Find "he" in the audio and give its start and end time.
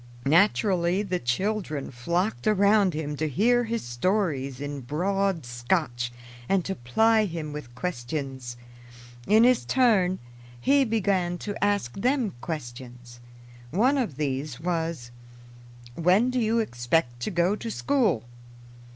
10.59-10.85